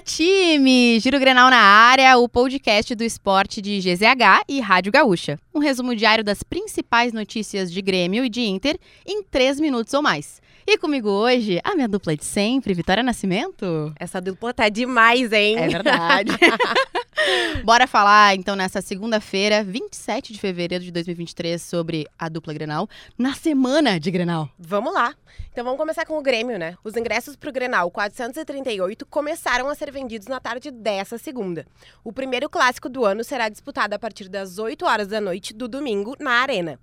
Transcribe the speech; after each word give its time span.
Fala 0.00 0.02
time! 0.02 0.98
Giro 0.98 1.18
Grenal 1.18 1.50
na 1.50 1.58
área, 1.58 2.16
o 2.16 2.26
podcast 2.28 2.94
do 2.94 3.04
esporte 3.04 3.60
de 3.60 3.78
GZH 3.80 4.44
e 4.48 4.58
Rádio 4.58 4.90
Gaúcha. 4.90 5.38
Um 5.54 5.58
resumo 5.58 5.94
diário 5.94 6.24
das 6.24 6.42
principais 6.42 7.12
notícias 7.12 7.70
de 7.70 7.82
Grêmio 7.82 8.24
e 8.24 8.30
de 8.30 8.40
Inter 8.40 8.78
em 9.06 9.22
três 9.22 9.60
minutos 9.60 9.92
ou 9.92 10.00
mais. 10.00 10.40
E 10.66 10.78
comigo 10.78 11.08
hoje, 11.10 11.60
a 11.62 11.74
minha 11.74 11.88
dupla 11.88 12.16
de 12.16 12.24
sempre, 12.24 12.72
Vitória 12.72 13.02
Nascimento. 13.02 13.92
Essa 13.98 14.20
dupla 14.20 14.54
tá 14.54 14.68
demais, 14.70 15.32
hein? 15.32 15.58
É 15.58 15.68
verdade. 15.68 16.32
Bora 17.64 17.86
falar 17.86 18.34
então 18.34 18.56
nessa 18.56 18.80
segunda-feira, 18.80 19.62
27 19.62 20.32
de 20.32 20.40
fevereiro 20.40 20.82
de 20.82 20.90
2023, 20.90 21.60
sobre 21.60 22.06
a 22.18 22.28
dupla 22.28 22.52
Grenal, 22.52 22.88
na 23.18 23.34
semana 23.34 23.98
de 24.00 24.10
Grenal. 24.10 24.48
Vamos 24.58 24.92
lá. 24.92 25.14
Então 25.52 25.64
vamos 25.64 25.78
começar 25.78 26.06
com 26.06 26.18
o 26.18 26.22
Grêmio, 26.22 26.58
né? 26.58 26.76
Os 26.82 26.96
ingressos 26.96 27.36
pro 27.36 27.52
Grenal 27.52 27.90
438 27.90 29.04
começaram 29.06 29.68
a 29.68 29.74
ser 29.74 29.90
vendidos 29.90 30.28
na 30.28 30.40
tarde 30.40 30.70
dessa 30.70 31.18
segunda. 31.18 31.66
O 32.02 32.12
primeiro 32.12 32.48
clássico 32.48 32.88
do 32.88 33.04
ano 33.04 33.22
será 33.22 33.48
disputado 33.48 33.94
a 33.94 33.98
partir 33.98 34.28
das 34.28 34.58
8 34.58 34.84
horas 34.84 35.08
da 35.08 35.20
noite 35.20 35.52
do 35.52 35.68
domingo 35.68 36.16
na 36.18 36.40
Arena. 36.40 36.78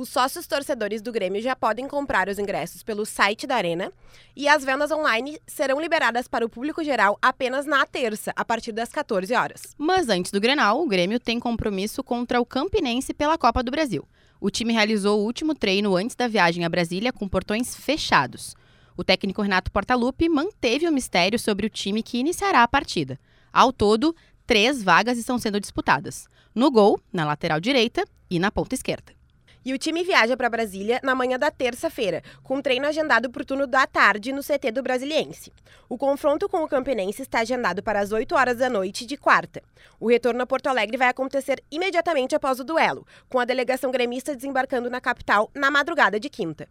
Os 0.00 0.08
sócios 0.08 0.46
torcedores 0.46 1.02
do 1.02 1.12
Grêmio 1.12 1.42
já 1.42 1.54
podem 1.54 1.86
comprar 1.86 2.26
os 2.26 2.38
ingressos 2.38 2.82
pelo 2.82 3.04
site 3.04 3.46
da 3.46 3.56
Arena 3.56 3.92
e 4.34 4.48
as 4.48 4.64
vendas 4.64 4.90
online 4.90 5.38
serão 5.46 5.78
liberadas 5.78 6.26
para 6.26 6.42
o 6.42 6.48
público 6.48 6.82
geral 6.82 7.18
apenas 7.20 7.66
na 7.66 7.84
terça, 7.84 8.32
a 8.34 8.42
partir 8.42 8.72
das 8.72 8.88
14 8.88 9.34
horas. 9.34 9.74
Mas 9.76 10.08
antes 10.08 10.32
do 10.32 10.40
Grenal, 10.40 10.80
o 10.80 10.88
Grêmio 10.88 11.20
tem 11.20 11.38
compromisso 11.38 12.02
contra 12.02 12.40
o 12.40 12.46
Campinense 12.46 13.12
pela 13.12 13.36
Copa 13.36 13.62
do 13.62 13.70
Brasil. 13.70 14.08
O 14.40 14.48
time 14.48 14.72
realizou 14.72 15.20
o 15.20 15.22
último 15.22 15.54
treino 15.54 15.94
antes 15.94 16.16
da 16.16 16.26
viagem 16.26 16.64
a 16.64 16.70
Brasília 16.70 17.12
com 17.12 17.28
portões 17.28 17.76
fechados. 17.76 18.56
O 18.96 19.04
técnico 19.04 19.42
Renato 19.42 19.70
Portaluppi 19.70 20.30
manteve 20.30 20.88
o 20.88 20.92
mistério 20.92 21.38
sobre 21.38 21.66
o 21.66 21.70
time 21.70 22.02
que 22.02 22.16
iniciará 22.16 22.62
a 22.62 22.68
partida. 22.68 23.20
Ao 23.52 23.70
todo, 23.70 24.16
três 24.46 24.82
vagas 24.82 25.18
estão 25.18 25.38
sendo 25.38 25.60
disputadas: 25.60 26.26
no 26.54 26.70
gol, 26.70 26.98
na 27.12 27.26
lateral 27.26 27.60
direita 27.60 28.02
e 28.30 28.38
na 28.38 28.50
ponta 28.50 28.74
esquerda. 28.74 29.19
E 29.64 29.74
o 29.74 29.78
time 29.78 30.02
viaja 30.02 30.36
para 30.36 30.48
Brasília 30.48 31.00
na 31.02 31.14
manhã 31.14 31.38
da 31.38 31.50
terça-feira, 31.50 32.22
com 32.42 32.56
um 32.56 32.62
treino 32.62 32.86
agendado 32.86 33.28
o 33.28 33.44
turno 33.44 33.66
da 33.66 33.86
tarde 33.86 34.32
no 34.32 34.42
CT 34.42 34.72
do 34.72 34.82
Brasiliense. 34.82 35.52
O 35.88 35.98
confronto 35.98 36.48
com 36.48 36.64
o 36.64 36.68
Campinense 36.68 37.22
está 37.22 37.40
agendado 37.40 37.82
para 37.82 38.00
as 38.00 38.12
8 38.12 38.34
horas 38.34 38.58
da 38.58 38.70
noite 38.70 39.04
de 39.04 39.16
quarta. 39.16 39.62
O 39.98 40.08
retorno 40.08 40.42
a 40.42 40.46
Porto 40.46 40.68
Alegre 40.68 40.96
vai 40.96 41.08
acontecer 41.08 41.62
imediatamente 41.70 42.34
após 42.34 42.58
o 42.58 42.64
duelo, 42.64 43.06
com 43.28 43.38
a 43.38 43.44
delegação 43.44 43.90
gremista 43.90 44.34
desembarcando 44.34 44.88
na 44.88 45.00
capital 45.00 45.50
na 45.54 45.70
madrugada 45.70 46.18
de 46.18 46.30
quinta. 46.30 46.66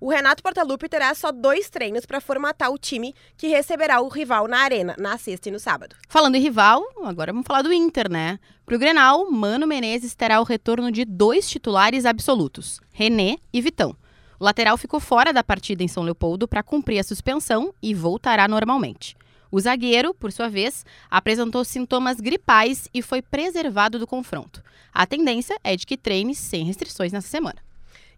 O 0.00 0.08
Renato 0.08 0.42
Portaluppi 0.42 0.88
terá 0.88 1.14
só 1.14 1.30
dois 1.30 1.68
treinos 1.68 2.06
para 2.06 2.22
formatar 2.22 2.72
o 2.72 2.78
time 2.78 3.14
que 3.36 3.48
receberá 3.48 4.00
o 4.00 4.08
rival 4.08 4.48
na 4.48 4.60
Arena, 4.60 4.96
na 4.98 5.18
sexta 5.18 5.50
e 5.50 5.52
no 5.52 5.60
sábado. 5.60 5.94
Falando 6.08 6.36
em 6.36 6.40
rival, 6.40 6.82
agora 7.04 7.32
vamos 7.32 7.46
falar 7.46 7.60
do 7.60 7.70
Inter, 7.70 8.10
né? 8.10 8.40
Pro 8.64 8.78
Grenal, 8.78 9.30
Mano 9.30 9.66
Menezes 9.66 10.14
terá 10.14 10.40
o 10.40 10.44
retorno 10.44 10.90
de 10.90 11.04
dois 11.04 11.50
titulares 11.50 12.06
absolutos, 12.06 12.80
René 12.90 13.36
e 13.52 13.60
Vitão. 13.60 13.94
O 14.38 14.44
lateral 14.44 14.78
ficou 14.78 15.00
fora 15.00 15.34
da 15.34 15.44
partida 15.44 15.82
em 15.82 15.88
São 15.88 16.02
Leopoldo 16.02 16.48
para 16.48 16.62
cumprir 16.62 16.98
a 16.98 17.04
suspensão 17.04 17.74
e 17.82 17.92
voltará 17.92 18.48
normalmente. 18.48 19.14
O 19.50 19.60
zagueiro, 19.60 20.14
por 20.14 20.32
sua 20.32 20.48
vez, 20.48 20.82
apresentou 21.10 21.62
sintomas 21.62 22.20
gripais 22.20 22.88
e 22.94 23.02
foi 23.02 23.20
preservado 23.20 23.98
do 23.98 24.06
confronto. 24.06 24.62
A 24.94 25.04
tendência 25.04 25.58
é 25.62 25.76
de 25.76 25.84
que 25.84 25.98
treine 25.98 26.34
sem 26.34 26.64
restrições 26.64 27.12
nessa 27.12 27.28
semana. 27.28 27.60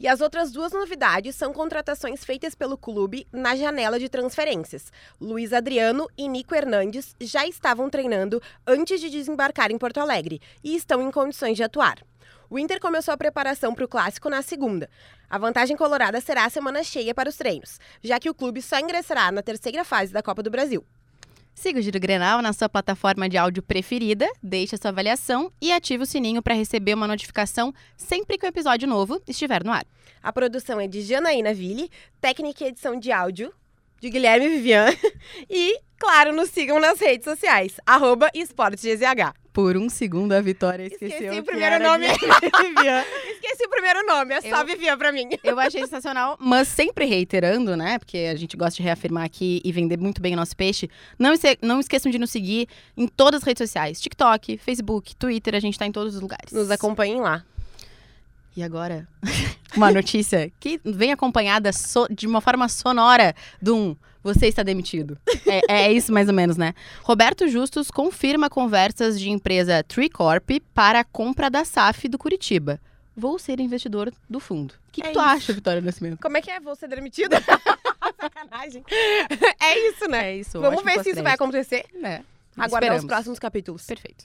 E 0.00 0.06
as 0.06 0.20
outras 0.20 0.52
duas 0.52 0.72
novidades 0.72 1.34
são 1.34 1.52
contratações 1.52 2.24
feitas 2.24 2.54
pelo 2.54 2.78
clube 2.78 3.26
na 3.32 3.56
janela 3.56 3.98
de 3.98 4.08
transferências. 4.08 4.92
Luiz 5.20 5.52
Adriano 5.52 6.06
e 6.16 6.28
Nico 6.28 6.54
Hernandes 6.54 7.16
já 7.20 7.46
estavam 7.46 7.90
treinando 7.90 8.40
antes 8.66 9.00
de 9.00 9.10
desembarcar 9.10 9.72
em 9.72 9.78
Porto 9.78 9.98
Alegre 9.98 10.40
e 10.62 10.76
estão 10.76 11.02
em 11.02 11.10
condições 11.10 11.56
de 11.56 11.64
atuar. 11.64 11.98
O 12.48 12.58
Inter 12.58 12.80
começou 12.80 13.12
a 13.12 13.18
preparação 13.18 13.74
para 13.74 13.84
o 13.84 13.88
clássico 13.88 14.30
na 14.30 14.40
segunda. 14.40 14.88
A 15.28 15.36
vantagem 15.36 15.76
colorada 15.76 16.20
será 16.20 16.44
a 16.44 16.50
semana 16.50 16.82
cheia 16.82 17.14
para 17.14 17.28
os 17.28 17.36
treinos, 17.36 17.78
já 18.02 18.18
que 18.18 18.30
o 18.30 18.34
clube 18.34 18.62
só 18.62 18.78
ingressará 18.78 19.30
na 19.30 19.42
terceira 19.42 19.84
fase 19.84 20.12
da 20.12 20.22
Copa 20.22 20.42
do 20.42 20.50
Brasil. 20.50 20.84
Siga 21.58 21.80
o 21.80 21.82
Giro 21.82 21.98
Grenal 21.98 22.40
na 22.40 22.52
sua 22.52 22.68
plataforma 22.68 23.28
de 23.28 23.36
áudio 23.36 23.64
preferida, 23.64 24.30
deixe 24.40 24.76
a 24.76 24.78
sua 24.78 24.92
avaliação 24.92 25.50
e 25.60 25.72
ative 25.72 26.04
o 26.04 26.06
sininho 26.06 26.40
para 26.40 26.54
receber 26.54 26.94
uma 26.94 27.08
notificação 27.08 27.74
sempre 27.96 28.38
que 28.38 28.46
o 28.46 28.48
episódio 28.48 28.86
novo 28.86 29.20
estiver 29.26 29.64
no 29.64 29.72
ar. 29.72 29.84
A 30.22 30.32
produção 30.32 30.80
é 30.80 30.86
de 30.86 31.02
Janaína 31.02 31.52
Ville, 31.52 31.90
técnica 32.20 32.62
e 32.62 32.68
edição 32.68 32.96
de 32.96 33.10
áudio 33.10 33.52
de 34.00 34.08
Guilherme 34.08 34.48
Vivian 34.48 34.86
e, 35.50 35.80
claro, 35.98 36.32
nos 36.32 36.48
sigam 36.50 36.78
nas 36.78 37.00
redes 37.00 37.24
sociais, 37.24 37.80
arroba 37.84 38.30
esportesgzh. 38.32 39.34
Por 39.52 39.76
um 39.76 39.88
segundo 39.88 40.34
a 40.34 40.40
Vitória 40.40 40.84
esqueceu 40.84 41.08
Esqueci 41.08 41.40
o 41.40 41.42
primeiro 41.42 41.82
nome. 41.82 42.06
Vivian. 42.06 43.04
Primeiro 43.80 44.04
nome, 44.06 44.34
é 44.34 44.40
só 44.40 44.60
Eu- 44.62 44.66
Vivian 44.66 44.98
pra 44.98 45.12
mim. 45.12 45.28
Eu 45.44 45.58
achei 45.60 45.80
sensacional, 45.82 46.36
mas 46.40 46.66
sempre 46.66 47.04
reiterando, 47.04 47.76
né? 47.76 47.96
Porque 47.98 48.18
a 48.18 48.34
gente 48.34 48.56
gosta 48.56 48.76
de 48.76 48.82
reafirmar 48.82 49.24
aqui 49.24 49.60
e 49.64 49.70
vender 49.70 49.96
muito 49.98 50.20
bem 50.20 50.34
o 50.34 50.36
nosso 50.36 50.56
peixe. 50.56 50.90
Não, 51.18 51.32
esque- 51.32 51.58
não 51.62 51.78
esqueçam 51.78 52.10
de 52.10 52.18
nos 52.18 52.30
seguir 52.30 52.68
em 52.96 53.06
todas 53.06 53.40
as 53.42 53.46
redes 53.46 53.60
sociais: 53.68 54.00
TikTok, 54.00 54.58
Facebook, 54.58 55.14
Twitter, 55.14 55.54
a 55.54 55.60
gente 55.60 55.78
tá 55.78 55.86
em 55.86 55.92
todos 55.92 56.16
os 56.16 56.20
lugares. 56.20 56.50
Nos 56.52 56.70
acompanhem 56.72 57.20
lá. 57.20 57.44
E 58.56 58.62
agora, 58.64 59.06
uma 59.76 59.92
notícia 59.92 60.50
que 60.58 60.80
vem 60.84 61.12
acompanhada 61.12 61.72
so- 61.72 62.08
de 62.10 62.26
uma 62.26 62.40
forma 62.40 62.68
sonora 62.68 63.32
de 63.62 63.70
um 63.70 63.96
você 64.24 64.48
está 64.48 64.64
demitido. 64.64 65.16
É, 65.46 65.86
é 65.86 65.92
isso 65.92 66.12
mais 66.12 66.26
ou 66.26 66.34
menos, 66.34 66.56
né? 66.56 66.74
Roberto 67.04 67.46
Justus 67.46 67.88
confirma 67.92 68.50
conversas 68.50 69.18
de 69.18 69.30
empresa 69.30 69.84
Tricorp 69.84 70.50
para 70.74 71.00
a 71.00 71.04
compra 71.04 71.48
da 71.48 71.64
SAF 71.64 72.08
do 72.08 72.18
Curitiba. 72.18 72.80
Vou 73.18 73.36
ser 73.36 73.58
investidor 73.58 74.12
do 74.30 74.38
fundo. 74.38 74.70
O 74.88 74.92
que, 74.92 75.00
que 75.02 75.08
É 75.08 75.10
tu 75.10 75.18
isso. 75.18 75.28
acha, 75.28 75.52
Vitória 75.52 75.80
Nascimento? 75.80 76.20
Como 76.20 76.36
é 76.36 76.40
que 76.40 76.50
é? 76.52 76.60
Vou 76.60 76.76
ser 76.76 76.86
demitido? 76.86 77.34
Sacanagem. 78.20 78.84
É 79.60 79.88
isso, 79.88 80.08
né? 80.08 80.30
É 80.32 80.36
isso. 80.36 80.60
Vamos 80.60 80.84
ver 80.84 81.02
se 81.02 81.10
isso 81.10 81.22
vai 81.22 81.34
acontecer. 81.34 81.84
É. 82.02 82.22
Aguardar 82.56 82.96
os 82.96 83.04
próximos 83.04 83.38
capítulos. 83.40 83.84
Perfeito. 83.84 84.24